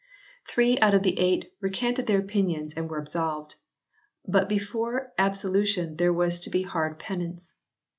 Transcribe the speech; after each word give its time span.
Three 0.47 0.79
out 0.79 0.95
of 0.95 1.03
the 1.03 1.19
eight 1.19 1.53
recanted 1.61 2.07
their 2.07 2.17
opinions 2.17 2.73
and 2.73 2.89
were 2.89 2.97
absolved, 2.97 3.57
but 4.27 4.49
before 4.49 5.13
absolution 5.19 5.97
there 5.97 6.11
was 6.11 6.39
to 6.39 6.49
be 6.49 6.63
hard 6.63 6.97
penance. 6.97 7.53